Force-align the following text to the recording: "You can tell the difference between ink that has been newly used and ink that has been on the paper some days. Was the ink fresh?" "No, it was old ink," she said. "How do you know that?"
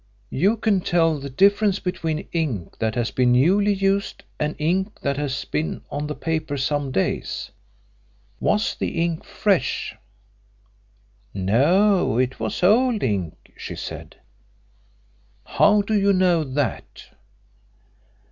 "You 0.31 0.57
can 0.57 0.81
tell 0.81 1.19
the 1.19 1.29
difference 1.29 1.77
between 1.77 2.27
ink 2.33 2.79
that 2.79 2.95
has 2.95 3.11
been 3.11 3.33
newly 3.33 3.71
used 3.75 4.23
and 4.39 4.55
ink 4.57 4.99
that 5.01 5.17
has 5.17 5.45
been 5.45 5.83
on 5.91 6.07
the 6.07 6.15
paper 6.15 6.57
some 6.57 6.91
days. 6.91 7.51
Was 8.39 8.73
the 8.73 8.99
ink 8.99 9.23
fresh?" 9.23 9.95
"No, 11.35 12.17
it 12.17 12.39
was 12.39 12.63
old 12.63 13.03
ink," 13.03 13.51
she 13.55 13.75
said. 13.75 14.15
"How 15.45 15.83
do 15.83 15.93
you 15.93 16.13
know 16.13 16.43
that?" 16.45 17.05